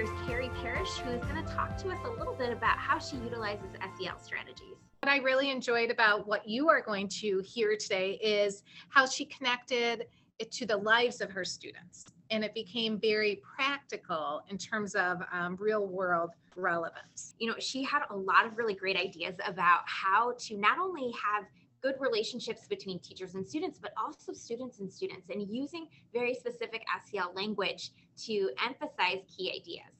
is 0.00 0.08
Kerry 0.26 0.48
Parrish, 0.62 0.96
who 0.98 1.10
is 1.10 1.22
going 1.24 1.44
to 1.44 1.52
talk 1.52 1.76
to 1.76 1.90
us 1.90 1.98
a 2.06 2.10
little 2.18 2.32
bit 2.32 2.50
about 2.50 2.78
how 2.78 2.98
she 2.98 3.16
utilizes 3.16 3.66
SEL 3.98 4.18
strategies. 4.18 4.76
What 5.02 5.10
I 5.10 5.18
really 5.18 5.50
enjoyed 5.50 5.90
about 5.90 6.26
what 6.26 6.48
you 6.48 6.70
are 6.70 6.80
going 6.80 7.06
to 7.20 7.42
hear 7.44 7.76
today 7.76 8.12
is 8.22 8.62
how 8.88 9.04
she 9.04 9.26
connected 9.26 10.06
it 10.38 10.50
to 10.52 10.64
the 10.64 10.76
lives 10.78 11.20
of 11.20 11.30
her 11.30 11.44
students. 11.44 12.06
And 12.30 12.42
it 12.42 12.54
became 12.54 12.98
very 12.98 13.42
practical 13.54 14.42
in 14.48 14.56
terms 14.56 14.94
of 14.94 15.18
um, 15.32 15.56
real 15.60 15.86
world 15.86 16.30
relevance. 16.56 17.34
You 17.38 17.48
know, 17.48 17.56
she 17.58 17.82
had 17.82 18.00
a 18.08 18.16
lot 18.16 18.46
of 18.46 18.56
really 18.56 18.74
great 18.74 18.96
ideas 18.96 19.34
about 19.46 19.80
how 19.84 20.32
to 20.38 20.56
not 20.56 20.78
only 20.78 21.12
have 21.12 21.44
good 21.82 21.94
relationships 21.98 22.66
between 22.68 22.98
teachers 22.98 23.34
and 23.34 23.46
students, 23.46 23.78
but 23.78 23.92
also 23.96 24.32
students 24.32 24.80
and 24.80 24.92
students, 24.92 25.30
and 25.30 25.48
using 25.48 25.86
very 26.12 26.34
specific 26.34 26.82
SEL 27.10 27.32
language 27.34 27.92
to 28.24 28.50
emphasize 28.64 29.20
key 29.34 29.50
ideas. 29.50 29.90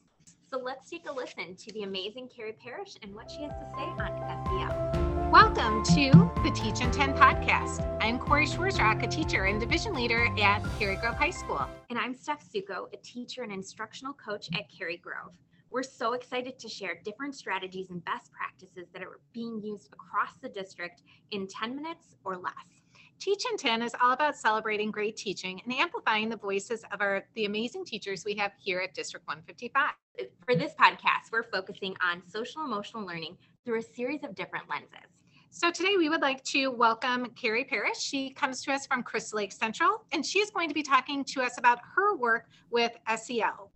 So 0.51 0.59
let's 0.59 0.91
take 0.91 1.09
a 1.09 1.13
listen 1.13 1.57
to 1.57 1.73
the 1.73 1.85
amazing 1.85 2.29
Kerry 2.29 2.53
Parrish 2.53 2.97
and 3.03 3.15
what 3.15 3.31
she 3.31 3.43
has 3.43 3.53
to 3.53 3.67
say 3.75 3.83
on 3.83 4.45
SEL. 4.45 5.31
Welcome 5.31 5.85
to 5.85 6.11
the 6.43 6.51
Teach 6.55 6.81
in 6.81 6.91
10 6.91 7.15
podcast. 7.15 7.87
I'm 8.03 8.19
Corey 8.19 8.47
Schwarzrock, 8.47 9.03
a 9.03 9.07
teacher 9.07 9.45
and 9.45 9.61
division 9.61 9.95
leader 9.95 10.27
at 10.41 10.63
Cary 10.79 10.97
Grove 10.97 11.15
High 11.15 11.31
School. 11.31 11.65
And 11.89 11.99
I'm 11.99 12.15
Steph 12.15 12.45
Suko, 12.53 12.93
a 12.93 12.97
teacher 13.03 13.43
and 13.43 13.53
instructional 13.53 14.13
coach 14.13 14.49
at 14.55 14.65
Cary 14.77 14.97
Grove. 14.97 15.33
We're 15.73 15.85
so 15.85 16.15
excited 16.15 16.59
to 16.59 16.69
share 16.69 17.01
different 17.05 17.37
strategies 17.37 17.91
and 17.91 18.05
best 18.05 18.33
practices 18.33 18.89
that 18.93 19.03
are 19.03 19.21
being 19.33 19.63
used 19.63 19.89
across 19.93 20.35
the 20.43 20.49
district 20.49 21.03
in 21.31 21.47
10 21.47 21.77
minutes 21.77 22.17
or 22.25 22.37
less. 22.37 22.53
Teach 23.21 23.45
in 23.49 23.57
10 23.57 23.83
is 23.83 23.95
all 24.03 24.13
about 24.13 24.35
celebrating 24.35 24.91
great 24.91 25.17
teaching 25.17 25.61
and 25.65 25.73
amplifying 25.73 26.29
the 26.29 26.37
voices 26.37 26.83
of 26.91 27.01
our 27.01 27.25
the 27.37 27.45
amazing 27.45 27.85
teachers 27.85 28.25
we 28.25 28.35
have 28.35 28.51
here 28.59 28.81
at 28.81 28.95
District 28.95 29.25
155. 29.29 29.93
For 30.45 30.57
this 30.57 30.73
podcast, 30.75 31.31
we're 31.31 31.45
focusing 31.45 31.95
on 32.03 32.23
social 32.27 32.65
emotional 32.65 33.07
learning 33.07 33.37
through 33.65 33.79
a 33.79 33.83
series 33.83 34.25
of 34.25 34.35
different 34.35 34.69
lenses. 34.69 35.09
So 35.51 35.71
today 35.71 35.97
we 35.97 36.09
would 36.09 36.23
like 36.23 36.43
to 36.45 36.69
welcome 36.69 37.27
Kerry 37.37 37.65
Parrish. 37.65 38.01
She 38.01 38.31
comes 38.31 38.63
to 38.65 38.73
us 38.73 38.87
from 38.87 39.03
Crystal 39.03 39.37
Lake 39.37 39.53
Central, 39.53 40.05
and 40.13 40.27
she 40.27 40.41
is 40.41 40.51
going 40.51 40.69
to 40.69 40.75
be 40.75 40.83
talking 40.83 41.23
to 41.25 41.43
us 41.43 41.59
about 41.59 41.79
her 41.95 42.17
work 42.17 42.49
with 42.71 42.93
SEL. 43.17 43.70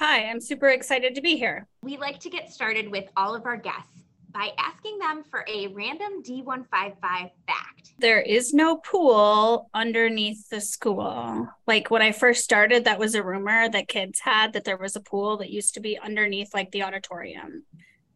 Hi, 0.00 0.30
I'm 0.30 0.40
super 0.40 0.70
excited 0.70 1.14
to 1.14 1.20
be 1.20 1.36
here. 1.36 1.66
We 1.82 1.98
like 1.98 2.20
to 2.20 2.30
get 2.30 2.50
started 2.50 2.90
with 2.90 3.10
all 3.18 3.34
of 3.34 3.44
our 3.44 3.58
guests 3.58 4.04
by 4.32 4.48
asking 4.56 4.98
them 4.98 5.22
for 5.30 5.44
a 5.46 5.66
random 5.66 6.22
D155 6.22 7.02
fact. 7.02 7.92
There 7.98 8.22
is 8.22 8.54
no 8.54 8.78
pool 8.78 9.68
underneath 9.74 10.48
the 10.48 10.62
school. 10.62 11.46
Like 11.66 11.90
when 11.90 12.00
I 12.00 12.12
first 12.12 12.44
started, 12.44 12.86
that 12.86 12.98
was 12.98 13.14
a 13.14 13.22
rumor 13.22 13.68
that 13.68 13.88
kids 13.88 14.20
had 14.20 14.54
that 14.54 14.64
there 14.64 14.78
was 14.78 14.96
a 14.96 15.02
pool 15.02 15.36
that 15.36 15.50
used 15.50 15.74
to 15.74 15.80
be 15.80 15.98
underneath 15.98 16.54
like 16.54 16.70
the 16.70 16.82
auditorium. 16.82 17.66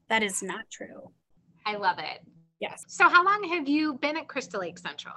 That 0.08 0.22
is 0.22 0.42
not 0.42 0.70
true. 0.72 1.10
I 1.66 1.76
love 1.76 1.98
it. 1.98 2.26
Yes. 2.60 2.82
So, 2.88 3.10
how 3.10 3.22
long 3.22 3.44
have 3.50 3.68
you 3.68 3.98
been 3.98 4.16
at 4.16 4.26
Crystal 4.26 4.60
Lake 4.60 4.78
Central? 4.78 5.16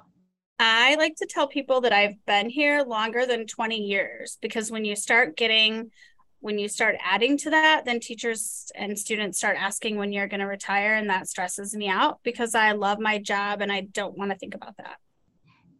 I 0.59 0.95
like 0.95 1.15
to 1.17 1.27
tell 1.27 1.47
people 1.47 1.79
that 1.81 1.93
I've 1.93 2.25
been 2.25 2.49
here 2.49 2.83
longer 2.83 3.25
than 3.25 3.47
20 3.47 3.77
years 3.77 4.37
because 4.41 4.69
when 4.69 4.83
you 4.83 4.97
start 4.97 5.37
getting 5.37 5.91
when 6.39 6.59
you 6.59 6.67
start 6.67 6.95
adding 7.03 7.37
to 7.37 7.49
that, 7.49 7.83
then 7.85 7.99
teachers 7.99 8.71
and 8.75 8.97
students 8.97 9.37
start 9.37 9.57
asking 9.59 9.97
when 9.97 10.13
you're 10.13 10.27
going 10.27 10.39
to 10.39 10.45
retire. 10.45 10.95
And 10.95 11.09
that 11.09 11.27
stresses 11.27 11.75
me 11.75 11.89
out 11.89 12.19
because 12.23 12.55
I 12.55 12.73
love 12.73 12.99
my 12.99 13.17
job 13.17 13.61
and 13.61 13.71
I 13.71 13.81
don't 13.81 14.17
want 14.17 14.31
to 14.31 14.37
think 14.37 14.53
about 14.53 14.77
that. 14.77 14.97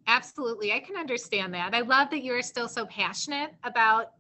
Absolutely. 0.08 0.72
I 0.72 0.80
can 0.80 0.96
understand 0.96 1.54
that. 1.54 1.74
I 1.74 1.82
love 1.82 2.10
that 2.12 2.24
you're 2.24 2.42
still 2.42 2.68
so 2.68 2.86
passionate 2.86 3.52
about 3.64 4.14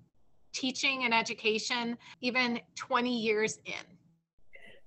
teaching 0.53 1.05
and 1.05 1.13
education, 1.13 1.97
even 2.21 2.59
20 2.75 3.17
years 3.17 3.59
in. 3.65 3.73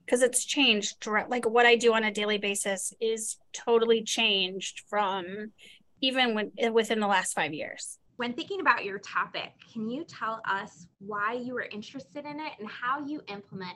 Because 0.05 0.23
it's 0.23 0.45
changed. 0.45 1.07
Like 1.07 1.49
what 1.49 1.67
I 1.67 1.77
do 1.77 1.95
on 1.95 2.05
a 2.05 2.11
daily 2.11 2.39
basis 2.39 2.93
is 3.01 3.37
totally 3.53 4.03
changed 4.03 4.83
from 4.89 5.53
even 6.01 6.35
when 6.35 6.53
within 6.73 7.01
the 7.01 7.07
last 7.07 7.35
five 7.35 7.55
years. 7.55 7.99
When 8.21 8.35
thinking 8.35 8.61
about 8.61 8.85
your 8.85 8.99
topic, 8.99 9.53
can 9.73 9.89
you 9.89 10.05
tell 10.05 10.43
us 10.45 10.89
why 10.99 11.33
you 11.33 11.55
were 11.55 11.67
interested 11.73 12.27
in 12.27 12.39
it 12.39 12.53
and 12.59 12.69
how 12.69 13.03
you 13.03 13.23
implement 13.29 13.73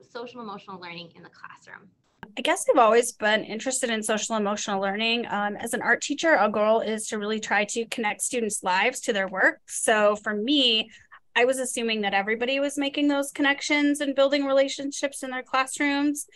social 0.00 0.40
emotional 0.40 0.80
learning 0.80 1.10
in 1.14 1.22
the 1.22 1.28
classroom? 1.28 1.90
I 2.38 2.40
guess 2.40 2.64
I've 2.70 2.78
always 2.78 3.12
been 3.12 3.44
interested 3.44 3.90
in 3.90 4.02
social 4.02 4.36
emotional 4.36 4.80
learning. 4.80 5.26
Um, 5.28 5.56
as 5.56 5.74
an 5.74 5.82
art 5.82 6.00
teacher, 6.00 6.30
our 6.30 6.48
goal 6.48 6.80
is 6.80 7.06
to 7.08 7.18
really 7.18 7.38
try 7.38 7.66
to 7.66 7.84
connect 7.88 8.22
students' 8.22 8.62
lives 8.62 9.00
to 9.00 9.12
their 9.12 9.28
work. 9.28 9.60
So 9.66 10.16
for 10.16 10.32
me, 10.32 10.90
I 11.36 11.44
was 11.44 11.58
assuming 11.58 12.00
that 12.00 12.14
everybody 12.14 12.58
was 12.60 12.78
making 12.78 13.08
those 13.08 13.30
connections 13.30 14.00
and 14.00 14.14
building 14.14 14.46
relationships 14.46 15.22
in 15.22 15.28
their 15.28 15.42
classrooms 15.42 16.28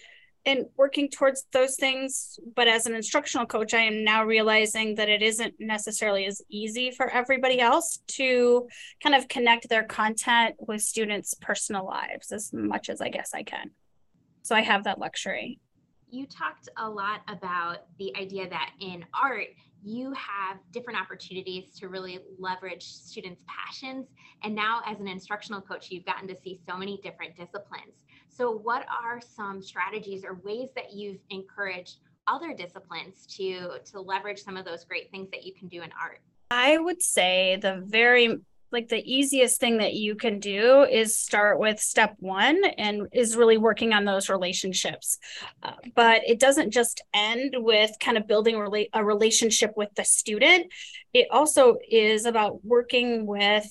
and 0.46 0.66
working 0.76 1.08
towards 1.08 1.46
those 1.52 1.76
things. 1.76 2.38
But 2.54 2.68
as 2.68 2.86
an 2.86 2.94
instructional 2.94 3.46
coach, 3.46 3.74
I 3.74 3.80
am 3.80 4.04
now 4.04 4.24
realizing 4.24 4.94
that 4.96 5.08
it 5.08 5.22
isn't 5.22 5.54
necessarily 5.58 6.26
as 6.26 6.42
easy 6.48 6.90
for 6.90 7.10
everybody 7.10 7.60
else 7.60 8.00
to 8.08 8.68
kind 9.02 9.14
of 9.14 9.28
connect 9.28 9.68
their 9.68 9.84
content 9.84 10.56
with 10.58 10.82
students' 10.82 11.34
personal 11.34 11.86
lives 11.86 12.32
as 12.32 12.52
much 12.52 12.88
as 12.88 13.00
I 13.00 13.08
guess 13.08 13.34
I 13.34 13.42
can. 13.42 13.70
So 14.42 14.54
I 14.54 14.62
have 14.62 14.84
that 14.84 14.98
luxury. 14.98 15.60
You 16.10 16.26
talked 16.26 16.68
a 16.76 16.88
lot 16.88 17.20
about 17.28 17.84
the 17.98 18.16
idea 18.16 18.48
that 18.48 18.70
in 18.80 19.04
art, 19.14 19.48
you 19.82 20.12
have 20.12 20.58
different 20.72 21.00
opportunities 21.00 21.74
to 21.78 21.88
really 21.88 22.20
leverage 22.38 22.84
students' 22.84 23.42
passions. 23.46 24.06
And 24.42 24.54
now, 24.54 24.82
as 24.86 25.00
an 25.00 25.08
instructional 25.08 25.60
coach, 25.60 25.90
you've 25.90 26.04
gotten 26.04 26.28
to 26.28 26.36
see 26.36 26.60
so 26.68 26.76
many 26.76 27.00
different 27.02 27.36
disciplines. 27.36 27.94
So, 28.28 28.50
what 28.50 28.86
are 28.88 29.20
some 29.20 29.62
strategies 29.62 30.24
or 30.24 30.34
ways 30.44 30.68
that 30.76 30.92
you've 30.92 31.20
encouraged 31.30 31.98
other 32.26 32.54
disciplines 32.54 33.26
to 33.36 33.78
to 33.84 34.00
leverage 34.00 34.42
some 34.42 34.56
of 34.56 34.64
those 34.64 34.84
great 34.84 35.10
things 35.10 35.30
that 35.30 35.44
you 35.44 35.54
can 35.54 35.68
do 35.68 35.82
in 35.82 35.90
art? 36.00 36.20
I 36.50 36.78
would 36.78 37.00
say 37.02 37.58
the 37.60 37.82
very 37.86 38.38
like 38.72 38.88
the 38.88 39.02
easiest 39.04 39.60
thing 39.60 39.78
that 39.78 39.94
you 39.94 40.14
can 40.14 40.38
do 40.38 40.82
is 40.82 41.18
start 41.18 41.58
with 41.58 41.80
step 41.80 42.14
one 42.18 42.62
and 42.78 43.08
is 43.12 43.36
really 43.36 43.58
working 43.58 43.92
on 43.92 44.04
those 44.04 44.28
relationships 44.28 45.18
uh, 45.62 45.72
but 45.94 46.22
it 46.26 46.38
doesn't 46.38 46.70
just 46.70 47.02
end 47.12 47.54
with 47.58 47.90
kind 48.00 48.16
of 48.16 48.26
building 48.26 48.56
rela- 48.56 48.88
a 48.92 49.04
relationship 49.04 49.72
with 49.76 49.88
the 49.96 50.04
student 50.04 50.72
it 51.12 51.26
also 51.30 51.76
is 51.90 52.26
about 52.26 52.64
working 52.64 53.26
with 53.26 53.66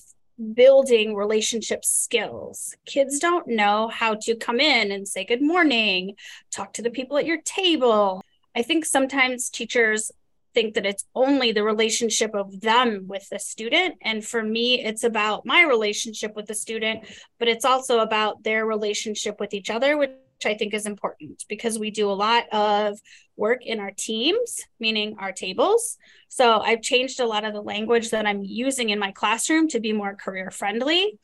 building 0.54 1.14
relationship 1.14 1.84
skills. 1.84 2.74
Kids 2.86 3.18
don't 3.18 3.46
know 3.46 3.88
how 3.88 4.14
to 4.22 4.34
come 4.34 4.60
in 4.60 4.90
and 4.90 5.06
say 5.06 5.24
good 5.24 5.42
morning, 5.42 6.14
talk 6.50 6.72
to 6.74 6.82
the 6.82 6.90
people 6.90 7.18
at 7.18 7.26
your 7.26 7.40
table. 7.42 8.22
I 8.54 8.62
think 8.62 8.84
sometimes 8.84 9.50
teachers 9.50 10.10
think 10.54 10.74
that 10.74 10.86
it's 10.86 11.04
only 11.14 11.52
the 11.52 11.62
relationship 11.62 12.34
of 12.34 12.60
them 12.60 13.06
with 13.06 13.28
the 13.28 13.38
student. 13.38 13.96
And 14.02 14.24
for 14.24 14.42
me, 14.42 14.84
it's 14.84 15.04
about 15.04 15.46
my 15.46 15.62
relationship 15.62 16.34
with 16.36 16.46
the 16.46 16.54
student, 16.54 17.04
but 17.38 17.48
it's 17.48 17.64
also 17.64 18.00
about 18.00 18.42
their 18.42 18.66
relationship 18.66 19.38
with 19.40 19.54
each 19.54 19.70
other, 19.70 19.96
which 19.96 20.10
I 20.44 20.54
think 20.54 20.74
is 20.74 20.86
important 20.86 21.44
because 21.48 21.78
we 21.78 21.90
do 21.90 22.10
a 22.10 22.12
lot 22.12 22.44
of 22.52 22.98
work 23.36 23.64
in 23.64 23.80
our 23.80 23.92
teams, 23.96 24.60
meaning 24.78 25.16
our 25.18 25.32
tables. 25.32 25.96
So 26.28 26.60
I've 26.60 26.82
changed 26.82 27.20
a 27.20 27.26
lot 27.26 27.44
of 27.44 27.52
the 27.52 27.62
language 27.62 28.10
that 28.10 28.26
I'm 28.26 28.42
using 28.42 28.90
in 28.90 28.98
my 28.98 29.12
classroom 29.12 29.68
to 29.68 29.80
be 29.80 29.92
more 29.92 30.14
career 30.14 30.50
friendly. 30.50 31.18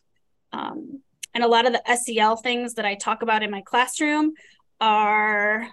Um, 0.53 1.03
and 1.35 1.45
a 1.45 1.49
lot 1.49 1.67
of 1.67 1.73
the 1.73 1.97
SEL 1.97 2.37
things 2.37 2.75
that 2.75 2.87
I 2.87 2.95
talk 2.95 3.23
about 3.23 3.43
in 3.43 3.51
my 3.51 3.61
classroom 3.61 4.33
are 4.81 5.69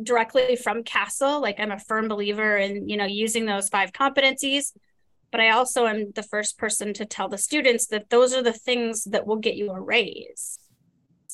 directly 0.00 0.56
from 0.56 0.84
CASEL. 0.84 1.40
Like 1.40 1.58
I'm 1.58 1.72
a 1.72 1.78
firm 1.78 2.08
believer 2.08 2.56
in, 2.56 2.88
you 2.88 2.96
know, 2.96 3.06
using 3.06 3.46
those 3.46 3.68
five 3.68 3.92
competencies. 3.92 4.72
But 5.30 5.40
I 5.40 5.50
also 5.50 5.86
am 5.86 6.12
the 6.12 6.22
first 6.22 6.58
person 6.58 6.92
to 6.94 7.06
tell 7.06 7.28
the 7.28 7.38
students 7.38 7.86
that 7.86 8.10
those 8.10 8.34
are 8.34 8.42
the 8.42 8.52
things 8.52 9.04
that 9.04 9.26
will 9.26 9.36
get 9.36 9.56
you 9.56 9.70
a 9.70 9.80
raise 9.80 10.58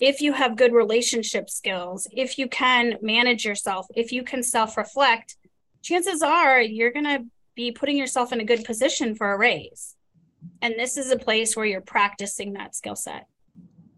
if 0.00 0.20
you 0.20 0.32
have 0.32 0.56
good 0.56 0.72
relationship 0.72 1.50
skills, 1.50 2.06
if 2.12 2.38
you 2.38 2.48
can 2.48 2.96
manage 3.02 3.44
yourself, 3.44 3.86
if 3.94 4.12
you 4.12 4.22
can 4.22 4.42
self 4.42 4.76
reflect, 4.76 5.36
chances 5.82 6.22
are 6.22 6.60
you're 6.60 6.92
going 6.92 7.04
to 7.04 7.24
be 7.54 7.72
putting 7.72 7.96
yourself 7.96 8.32
in 8.32 8.40
a 8.40 8.44
good 8.44 8.64
position 8.64 9.14
for 9.14 9.32
a 9.32 9.38
raise. 9.38 9.96
And 10.62 10.74
this 10.76 10.96
is 10.96 11.10
a 11.10 11.18
place 11.18 11.56
where 11.56 11.66
you're 11.66 11.80
practicing 11.80 12.52
that 12.52 12.76
skill 12.76 12.96
set. 12.96 13.26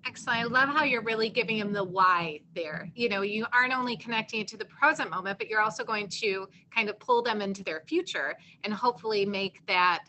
Excellent. 0.06 0.38
I 0.38 0.44
love 0.44 0.69
how 0.70 0.85
you're 0.85 1.02
really 1.02 1.29
giving 1.29 1.58
them 1.58 1.73
the 1.73 1.85
why 1.85 2.41
there. 2.55 2.91
You 2.94 3.08
know, 3.08 3.23
you 3.23 3.47
aren't 3.52 3.75
only 3.75 3.97
connecting 3.97 4.41
it 4.41 4.49
to 4.49 4.56
the 4.56 4.64
present 4.64 5.11
moment, 5.11 5.38
but 5.38 5.49
you're 5.49 5.61
also 5.61 5.85
going 5.85 6.08
to 6.08 6.49
kind 6.75 6.88
of 6.88 6.99
pull 6.99 7.23
them 7.23 7.43
into 7.43 7.62
their 7.62 7.82
future 7.87 8.37
and 8.64 8.73
hopefully 8.73 9.26
make 9.26 9.64
that 9.67 10.00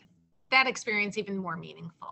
that 0.50 0.66
experience 0.66 1.18
even 1.18 1.36
more 1.36 1.56
meaningful. 1.56 2.08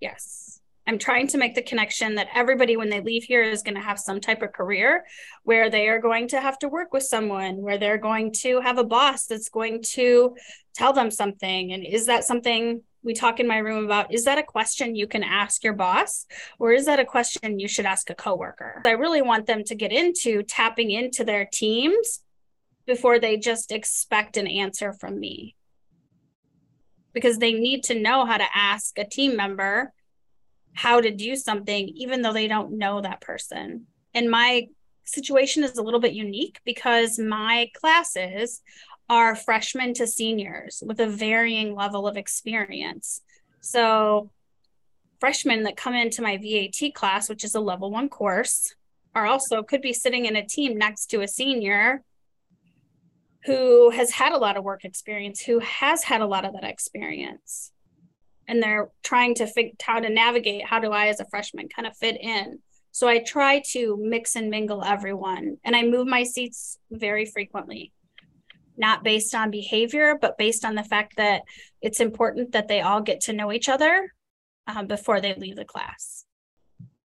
Yes. 0.00 0.60
I'm 0.86 0.98
trying 0.98 1.28
to 1.28 1.38
make 1.38 1.54
the 1.54 1.62
connection 1.62 2.14
that 2.16 2.28
everybody, 2.34 2.76
when 2.76 2.90
they 2.90 3.00
leave 3.00 3.24
here, 3.24 3.42
is 3.42 3.62
going 3.62 3.74
to 3.74 3.80
have 3.80 3.98
some 3.98 4.20
type 4.20 4.42
of 4.42 4.52
career 4.52 5.04
where 5.44 5.70
they 5.70 5.88
are 5.88 5.98
going 5.98 6.28
to 6.28 6.40
have 6.40 6.58
to 6.58 6.68
work 6.68 6.92
with 6.92 7.04
someone, 7.04 7.62
where 7.62 7.78
they're 7.78 7.96
going 7.96 8.32
to 8.40 8.60
have 8.60 8.76
a 8.76 8.84
boss 8.84 9.24
that's 9.26 9.48
going 9.48 9.82
to 9.94 10.36
tell 10.74 10.92
them 10.92 11.10
something. 11.10 11.72
And 11.72 11.86
is 11.86 12.04
that 12.06 12.24
something 12.24 12.82
we 13.04 13.12
talk 13.14 13.38
in 13.38 13.46
my 13.46 13.58
room 13.58 13.84
about 13.84 14.12
is 14.12 14.24
that 14.24 14.38
a 14.38 14.42
question 14.42 14.96
you 14.96 15.06
can 15.06 15.22
ask 15.22 15.62
your 15.62 15.74
boss 15.74 16.26
or 16.58 16.72
is 16.72 16.86
that 16.86 16.98
a 16.98 17.04
question 17.04 17.60
you 17.60 17.68
should 17.68 17.86
ask 17.86 18.10
a 18.10 18.14
coworker? 18.14 18.82
I 18.86 18.92
really 18.92 19.22
want 19.22 19.46
them 19.46 19.62
to 19.64 19.74
get 19.74 19.92
into 19.92 20.42
tapping 20.42 20.90
into 20.90 21.22
their 21.22 21.44
teams 21.44 22.20
before 22.86 23.18
they 23.18 23.36
just 23.36 23.70
expect 23.70 24.36
an 24.36 24.46
answer 24.46 24.92
from 24.92 25.20
me. 25.20 25.54
Because 27.12 27.38
they 27.38 27.52
need 27.52 27.84
to 27.84 28.00
know 28.00 28.24
how 28.24 28.38
to 28.38 28.46
ask 28.54 28.98
a 28.98 29.04
team 29.04 29.36
member 29.36 29.92
how 30.72 31.00
to 31.00 31.12
do 31.12 31.36
something, 31.36 31.88
even 31.90 32.22
though 32.22 32.32
they 32.32 32.48
don't 32.48 32.76
know 32.76 33.00
that 33.00 33.20
person. 33.20 33.86
And 34.12 34.30
my 34.30 34.66
situation 35.04 35.62
is 35.62 35.78
a 35.78 35.82
little 35.82 36.00
bit 36.00 36.14
unique 36.14 36.58
because 36.64 37.18
my 37.18 37.70
classes 37.74 38.60
are 39.08 39.36
freshmen 39.36 39.94
to 39.94 40.06
seniors 40.06 40.82
with 40.84 41.00
a 41.00 41.06
varying 41.06 41.74
level 41.74 42.06
of 42.06 42.16
experience. 42.16 43.20
So, 43.60 44.30
freshmen 45.20 45.64
that 45.64 45.76
come 45.76 45.94
into 45.94 46.22
my 46.22 46.36
VAT 46.36 46.94
class, 46.94 47.28
which 47.28 47.44
is 47.44 47.54
a 47.54 47.60
level 47.60 47.90
one 47.90 48.08
course, 48.08 48.74
are 49.14 49.26
also 49.26 49.62
could 49.62 49.82
be 49.82 49.92
sitting 49.92 50.26
in 50.26 50.36
a 50.36 50.46
team 50.46 50.76
next 50.76 51.06
to 51.06 51.20
a 51.20 51.28
senior 51.28 52.02
who 53.44 53.90
has 53.90 54.10
had 54.10 54.32
a 54.32 54.38
lot 54.38 54.56
of 54.56 54.64
work 54.64 54.84
experience, 54.84 55.40
who 55.40 55.58
has 55.58 56.02
had 56.02 56.22
a 56.22 56.26
lot 56.26 56.44
of 56.44 56.54
that 56.54 56.64
experience. 56.64 57.72
And 58.48 58.62
they're 58.62 58.90
trying 59.02 59.34
to 59.36 59.46
figure 59.46 59.72
how 59.82 60.00
to 60.00 60.08
navigate 60.08 60.66
how 60.66 60.78
do 60.78 60.92
I, 60.92 61.08
as 61.08 61.20
a 61.20 61.26
freshman, 61.26 61.68
kind 61.68 61.86
of 61.86 61.96
fit 61.96 62.18
in. 62.20 62.60
So 62.90 63.08
I 63.08 63.18
try 63.18 63.62
to 63.72 63.98
mix 64.00 64.36
and 64.36 64.50
mingle 64.50 64.84
everyone, 64.84 65.58
and 65.64 65.76
I 65.76 65.82
move 65.82 66.06
my 66.06 66.22
seats 66.22 66.78
very 66.90 67.26
frequently 67.26 67.92
not 68.76 69.04
based 69.04 69.34
on 69.34 69.50
behavior, 69.50 70.16
but 70.20 70.38
based 70.38 70.64
on 70.64 70.74
the 70.74 70.84
fact 70.84 71.16
that 71.16 71.42
it's 71.80 72.00
important 72.00 72.52
that 72.52 72.68
they 72.68 72.80
all 72.80 73.00
get 73.00 73.20
to 73.22 73.32
know 73.32 73.52
each 73.52 73.68
other 73.68 74.12
um, 74.66 74.86
before 74.86 75.20
they 75.20 75.34
leave 75.34 75.56
the 75.56 75.64
class. 75.64 76.24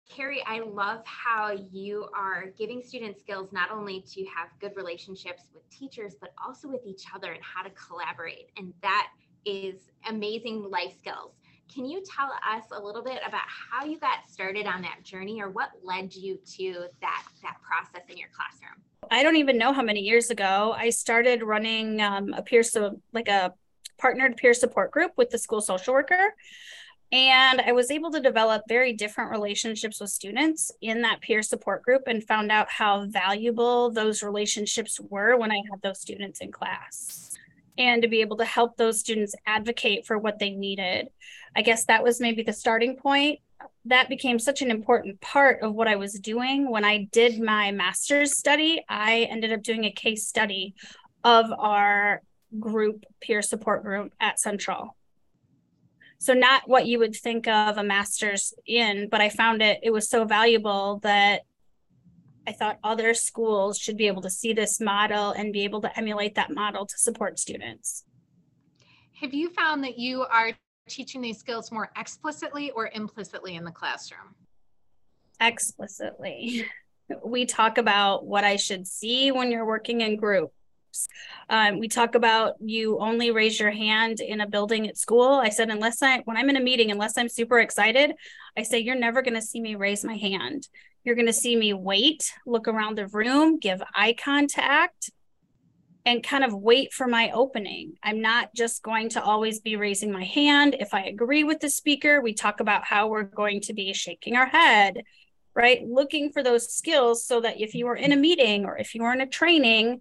Kerry, 0.09 0.43
I 0.47 0.61
love 0.61 1.05
how 1.05 1.53
you 1.71 2.09
are 2.17 2.47
giving 2.57 2.83
students 2.83 3.21
skills 3.21 3.53
not 3.53 3.71
only 3.71 4.03
to 4.13 4.25
have 4.25 4.49
good 4.59 4.73
relationships 4.75 5.51
with 5.53 5.69
teachers, 5.71 6.17
but 6.19 6.33
also 6.45 6.67
with 6.67 6.81
each 6.87 7.05
other 7.15 7.33
and 7.33 7.43
how 7.43 7.63
to 7.63 7.71
collaborate. 7.71 8.51
And 8.57 8.73
that 8.83 9.09
is 9.45 9.91
amazing 10.09 10.69
life 10.71 10.95
skills. 10.99 11.35
Can 11.73 11.85
you 11.85 12.03
tell 12.03 12.31
us 12.33 12.65
a 12.73 12.83
little 12.83 13.03
bit 13.03 13.21
about 13.27 13.43
how 13.47 13.85
you 13.85 13.99
got 13.99 14.29
started 14.29 14.67
on 14.67 14.83
that 14.83 15.03
journey 15.03 15.41
or 15.41 15.51
what 15.51 15.71
led 15.83 16.15
you 16.15 16.39
to 16.57 16.87
that, 17.01 17.25
that 17.43 17.57
process 17.63 18.07
in 18.09 18.17
your 18.17 18.29
classroom? 18.35 18.83
I 19.11 19.23
don't 19.23 19.37
even 19.37 19.59
know 19.59 19.73
how 19.73 19.83
many 19.83 20.01
years 20.01 20.31
ago 20.31 20.75
I 20.77 20.91
started 20.91 21.43
running 21.43 22.01
um, 22.01 22.33
a 22.33 22.43
peer 22.43 22.63
so 22.63 23.01
like 23.13 23.29
a 23.29 23.53
partnered 23.99 24.37
peer 24.37 24.55
support 24.55 24.91
group 24.91 25.13
with 25.17 25.31
the 25.31 25.39
school 25.39 25.61
social 25.61 25.95
worker. 25.95 26.35
And 27.11 27.61
I 27.61 27.73
was 27.73 27.91
able 27.91 28.11
to 28.11 28.21
develop 28.21 28.63
very 28.69 28.93
different 28.93 29.31
relationships 29.31 30.01
with 30.01 30.11
students 30.11 30.71
in 30.83 31.03
that 31.03 31.23
peer 31.23 31.43
support 31.43 31.83
group 31.83 32.03
and 32.07 32.23
found 32.23 32.53
out 32.53 32.71
how 32.71 33.07
valuable 33.07 33.91
those 33.91 34.23
relationships 34.23 35.01
were 35.09 35.37
when 35.37 35.51
I 35.51 35.63
had 35.71 35.81
those 35.83 36.01
students 36.01 36.41
in 36.41 36.53
class. 36.53 37.28
And 37.79 38.03
to 38.03 38.09
be 38.09 38.21
able 38.21 38.37
to 38.39 38.45
help 38.45 38.77
those 38.77 39.01
students 39.01 39.35
advocate 39.47 40.05
for 40.05 40.19
what 40.19 40.39
they 40.39 40.51
needed. 40.51 41.09
I 41.57 41.63
guess 41.63 41.87
that 41.87 42.03
was 42.03 42.21
maybe 42.21 42.43
the 42.43 42.53
starting 42.53 42.97
point 42.97 43.39
that 43.85 44.09
became 44.09 44.39
such 44.39 44.63
an 44.63 44.71
important 44.71 45.21
part 45.21 45.63
of 45.63 45.75
what 45.75 45.89
I 45.89 45.97
was 45.97 46.15
doing. 46.15 46.71
When 46.71 46.85
I 46.85 47.09
did 47.11 47.41
my 47.41 47.73
master's 47.73 48.37
study, 48.37 48.85
I 48.89 49.27
ended 49.31 49.53
up 49.53 49.63
doing 49.63 49.85
a 49.85 49.91
case 49.91 50.27
study 50.27 50.75
of 51.25 51.47
our 51.59 52.23
group, 52.59 53.05
peer 53.21 53.43
support 53.43 53.83
group 53.83 54.13
at 54.21 54.39
Central. 54.39 54.97
So, 56.19 56.35
not 56.35 56.63
what 56.67 56.87
you 56.87 56.99
would 56.99 57.15
think 57.15 57.47
of 57.47 57.79
a 57.79 57.85
master's 57.85 58.53
in, 58.67 59.09
but 59.09 59.21
I 59.21 59.29
found 59.29 59.63
it, 59.63 59.81
it 59.83 59.91
was 59.91 60.09
so 60.09 60.25
valuable 60.25 60.99
that 61.03 61.43
I 62.49 62.53
thought 62.53 62.79
other 62.83 63.13
schools 63.13 63.79
should 63.79 63.99
be 63.99 64.07
able 64.07 64.23
to 64.23 64.31
see 64.31 64.55
this 64.55 64.81
model 64.81 65.33
and 65.33 65.53
be 65.53 65.65
able 65.65 65.83
to 65.83 65.99
emulate 65.99 66.35
that 66.37 66.51
model 66.51 66.87
to 66.87 66.97
support 66.97 67.39
students. 67.39 68.05
Have 69.21 69.35
you 69.35 69.51
found 69.51 69.85
that 69.85 69.99
you 69.99 70.23
are 70.23 70.53
teaching 70.89 71.21
these 71.21 71.39
skills 71.39 71.71
more 71.71 71.91
explicitly 71.99 72.71
or 72.71 72.89
implicitly 72.95 73.57
in 73.57 73.65
the 73.65 73.71
classroom? 73.71 74.35
Explicitly. 75.41 76.67
We 77.25 77.47
talk 77.47 77.79
about 77.79 78.27
what 78.27 78.45
I 78.45 78.57
should 78.57 78.87
see 78.87 79.33
when 79.33 79.51
you're 79.51 79.65
working 79.65 80.03
in 80.03 80.17
groups. 80.17 80.53
Um, 81.49 81.79
we 81.79 81.89
talk 81.89 82.15
about 82.15 82.57
you 82.61 82.99
only 82.99 83.31
raise 83.31 83.59
your 83.59 83.71
hand 83.71 84.21
in 84.21 84.43
a 84.43 84.47
building 84.47 84.87
at 84.87 84.99
school. 84.99 85.33
I 85.33 85.49
said, 85.49 85.71
unless 85.71 86.03
I, 86.03 86.19
when 86.27 86.37
I'm 86.37 86.51
in 86.51 86.57
a 86.57 86.61
meeting, 86.61 86.91
unless 86.91 87.17
I'm 87.17 87.31
super 87.31 87.61
excited, 87.61 88.13
I 88.59 88.63
say, 88.63 88.81
you're 88.81 88.95
never 88.95 89.23
going 89.23 89.37
to 89.37 89.41
see 89.41 89.59
me 89.59 89.75
raise 89.75 90.05
my 90.05 90.19
hand. 90.19 90.69
You're 91.09 91.17
going 91.17 91.25
to 91.25 91.33
see 91.33 91.57
me 91.57 91.73
wait, 91.73 92.35
look 92.45 92.69
around 92.69 92.99
the 92.99 93.07
room, 93.07 93.59
give 93.59 93.83
eye 93.95 94.15
contact, 94.23 95.09
and 96.05 96.23
kind 96.23 96.45
of 96.45 96.53
wait 96.53 96.93
for 96.93 97.07
my 97.07 97.31
opening. 97.31 97.95
I'm 98.03 98.21
not 98.21 98.55
just 98.55 98.83
going 98.83 99.09
to 99.11 99.23
always 99.23 99.59
be 99.59 99.77
raising 99.77 100.13
my 100.13 100.25
hand. 100.25 100.77
If 100.79 100.93
I 100.93 101.05
agree 101.05 101.45
with 101.45 101.61
the 101.61 101.71
speaker, 101.71 102.21
we 102.21 102.35
talk 102.35 102.61
about 102.61 102.85
how 102.85 103.09
we're 103.09 103.23
going 103.23 103.63
to 103.63 103.73
be 103.73 103.95
shaking 103.95 104.37
our 104.37 104.45
head, 104.45 105.03
right? 105.55 105.83
Looking 105.83 106.31
for 106.31 106.43
those 106.43 106.71
skills 106.71 107.25
so 107.25 107.41
that 107.41 107.59
if 107.59 107.75
you 107.75 107.87
are 107.87 107.97
in 107.97 108.13
a 108.13 108.17
meeting 108.17 108.67
or 108.67 108.77
if 108.77 108.95
you 108.95 109.03
are 109.05 109.15
in 109.15 109.23
a 109.23 109.27
training, 109.27 110.01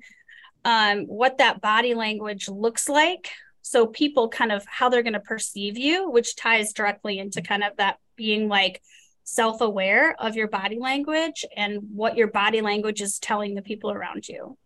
um, 0.66 1.06
what 1.06 1.38
that 1.38 1.62
body 1.62 1.94
language 1.94 2.50
looks 2.50 2.90
like. 2.90 3.30
So 3.62 3.88
people 3.88 4.28
kind 4.28 4.52
of 4.52 4.66
how 4.68 4.90
they're 4.90 5.04
going 5.04 5.14
to 5.14 5.22
perceive 5.22 5.78
you, 5.78 6.12
which 6.12 6.36
ties 6.36 6.74
directly 6.74 7.18
into 7.18 7.42
kind 7.42 7.64
of 7.64 7.78
that 7.78 7.98
being 8.18 8.50
like 8.50 8.82
self 9.28 9.60
aware 9.60 10.16
of 10.20 10.36
your 10.36 10.48
body 10.48 10.80
language 10.80 11.46
and 11.56 11.80
what 11.94 12.16
your 12.16 12.28
body 12.28 12.62
language 12.62 13.02
is 13.02 13.20
telling 13.20 13.56
the 13.56 13.62
people 13.62 13.92
around 13.92 14.28
you. 14.28 14.58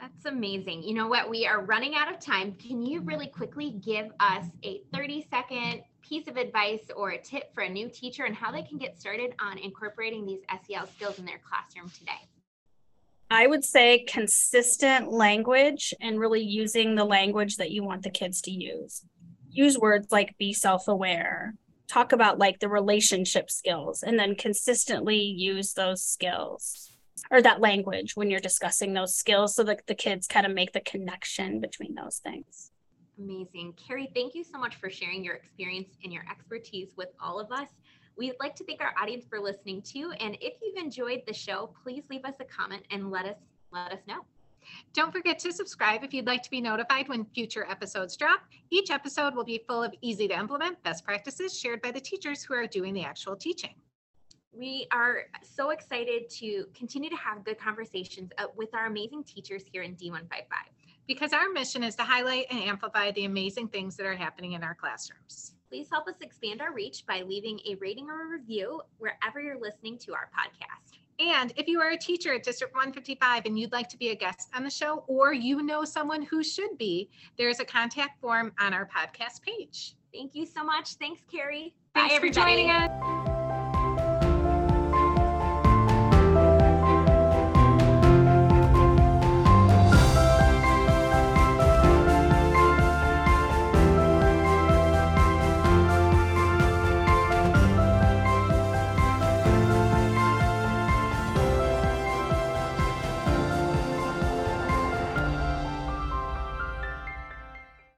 That's 0.00 0.24
amazing. 0.24 0.82
You 0.82 0.94
know 0.94 1.08
what? 1.08 1.28
We 1.28 1.46
are 1.46 1.62
running 1.62 1.94
out 1.94 2.12
of 2.12 2.18
time. 2.18 2.52
Can 2.54 2.82
you 2.82 3.00
really 3.00 3.26
quickly 3.26 3.72
give 3.84 4.10
us 4.18 4.46
a 4.62 4.80
30 4.94 5.26
second 5.30 5.82
piece 6.00 6.26
of 6.26 6.38
advice 6.38 6.90
or 6.96 7.10
a 7.10 7.20
tip 7.20 7.52
for 7.52 7.62
a 7.64 7.68
new 7.68 7.90
teacher 7.90 8.24
and 8.24 8.34
how 8.34 8.50
they 8.50 8.62
can 8.62 8.78
get 8.78 8.98
started 8.98 9.34
on 9.40 9.58
incorporating 9.58 10.24
these 10.24 10.40
SEL 10.66 10.86
skills 10.86 11.18
in 11.18 11.26
their 11.26 11.40
classroom 11.46 11.90
today? 11.90 12.28
I 13.30 13.46
would 13.46 13.62
say 13.62 14.04
consistent 14.08 15.12
language 15.12 15.92
and 16.00 16.18
really 16.18 16.40
using 16.40 16.94
the 16.94 17.04
language 17.04 17.56
that 17.56 17.72
you 17.72 17.84
want 17.84 18.04
the 18.04 18.10
kids 18.10 18.40
to 18.42 18.50
use. 18.50 19.04
Use 19.50 19.76
words 19.76 20.10
like 20.10 20.38
be 20.38 20.54
self 20.54 20.88
aware, 20.88 21.54
talk 21.88 22.12
about 22.12 22.38
like 22.38 22.58
the 22.60 22.68
relationship 22.68 23.50
skills, 23.50 24.02
and 24.02 24.18
then 24.18 24.34
consistently 24.34 25.18
use 25.18 25.72
those 25.72 26.04
skills 26.04 26.92
or 27.30 27.42
that 27.42 27.60
language 27.60 28.14
when 28.14 28.30
you're 28.30 28.40
discussing 28.40 28.92
those 28.92 29.14
skills 29.14 29.54
so 29.54 29.64
that 29.64 29.86
the 29.86 29.94
kids 29.94 30.26
kind 30.26 30.46
of 30.46 30.52
make 30.52 30.72
the 30.72 30.80
connection 30.80 31.60
between 31.60 31.94
those 31.94 32.18
things. 32.18 32.70
Amazing. 33.18 33.74
Kerry, 33.74 34.08
thank 34.14 34.34
you 34.34 34.44
so 34.44 34.58
much 34.58 34.76
for 34.76 34.88
sharing 34.88 35.24
your 35.24 35.34
experience 35.34 35.88
and 36.04 36.12
your 36.12 36.24
expertise 36.30 36.90
with 36.96 37.08
all 37.20 37.40
of 37.40 37.50
us. 37.50 37.68
We'd 38.16 38.34
like 38.40 38.54
to 38.56 38.64
thank 38.64 38.80
our 38.80 38.94
audience 39.00 39.24
for 39.28 39.40
listening 39.40 39.82
too. 39.82 40.12
And 40.20 40.36
if 40.40 40.54
you've 40.62 40.76
enjoyed 40.76 41.22
the 41.26 41.34
show, 41.34 41.70
please 41.82 42.04
leave 42.10 42.24
us 42.24 42.34
a 42.40 42.44
comment 42.44 42.82
and 42.90 43.10
let 43.10 43.26
us 43.26 43.36
let 43.72 43.92
us 43.92 44.00
know. 44.06 44.24
Don't 44.92 45.12
forget 45.12 45.38
to 45.40 45.52
subscribe 45.52 46.04
if 46.04 46.12
you'd 46.12 46.26
like 46.26 46.42
to 46.42 46.50
be 46.50 46.60
notified 46.60 47.08
when 47.08 47.24
future 47.26 47.66
episodes 47.70 48.16
drop. 48.16 48.40
Each 48.70 48.90
episode 48.90 49.34
will 49.34 49.44
be 49.44 49.62
full 49.66 49.82
of 49.82 49.94
easy 50.00 50.28
to 50.28 50.38
implement 50.38 50.82
best 50.82 51.04
practices 51.04 51.58
shared 51.58 51.82
by 51.82 51.90
the 51.90 52.00
teachers 52.00 52.42
who 52.42 52.54
are 52.54 52.66
doing 52.66 52.94
the 52.94 53.04
actual 53.04 53.36
teaching 53.36 53.74
we 54.58 54.86
are 54.90 55.24
so 55.42 55.70
excited 55.70 56.28
to 56.28 56.64
continue 56.74 57.08
to 57.08 57.16
have 57.16 57.44
good 57.44 57.58
conversations 57.58 58.32
uh, 58.38 58.46
with 58.56 58.74
our 58.74 58.86
amazing 58.86 59.22
teachers 59.24 59.62
here 59.72 59.82
in 59.82 59.94
D155. 59.94 60.42
Because 61.06 61.32
our 61.32 61.48
mission 61.50 61.82
is 61.82 61.94
to 61.96 62.02
highlight 62.02 62.46
and 62.50 62.60
amplify 62.60 63.12
the 63.12 63.24
amazing 63.24 63.68
things 63.68 63.96
that 63.96 64.06
are 64.06 64.16
happening 64.16 64.52
in 64.52 64.64
our 64.64 64.74
classrooms. 64.74 65.54
Please 65.68 65.88
help 65.92 66.08
us 66.08 66.14
expand 66.20 66.60
our 66.60 66.72
reach 66.72 67.04
by 67.06 67.22
leaving 67.22 67.60
a 67.68 67.74
rating 67.76 68.08
or 68.08 68.22
a 68.22 68.38
review 68.38 68.80
wherever 68.98 69.40
you're 69.40 69.60
listening 69.60 69.98
to 69.98 70.14
our 70.14 70.30
podcast. 70.36 70.98
And 71.20 71.52
if 71.56 71.66
you 71.66 71.80
are 71.80 71.90
a 71.90 71.96
teacher 71.96 72.32
at 72.34 72.42
District 72.42 72.72
155 72.74 73.44
and 73.44 73.58
you'd 73.58 73.72
like 73.72 73.88
to 73.88 73.96
be 73.96 74.10
a 74.10 74.14
guest 74.14 74.48
on 74.54 74.62
the 74.62 74.70
show, 74.70 75.04
or 75.08 75.32
you 75.32 75.62
know 75.62 75.84
someone 75.84 76.22
who 76.22 76.42
should 76.42 76.78
be, 76.78 77.10
there's 77.36 77.60
a 77.60 77.64
contact 77.64 78.20
form 78.20 78.52
on 78.60 78.72
our 78.72 78.86
podcast 78.86 79.42
page. 79.42 79.96
Thank 80.14 80.34
you 80.34 80.46
so 80.46 80.64
much. 80.64 80.94
Thanks, 80.94 81.22
Kerry. 81.30 81.74
Thanks 81.94 82.12
Bye, 82.12 82.16
everybody. 82.16 82.40
for 82.40 82.48
joining 82.48 82.70
us. 82.70 83.17